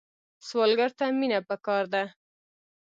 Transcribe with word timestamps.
سوالګر 0.47 0.91
ته 0.97 1.05
مینه 1.19 1.39
پکار 1.49 1.83
ده 1.93 2.03